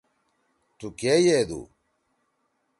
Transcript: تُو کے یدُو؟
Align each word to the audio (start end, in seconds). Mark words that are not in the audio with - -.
تُو 0.77 0.87
کے 0.99 1.13
یدُو؟ 1.25 1.61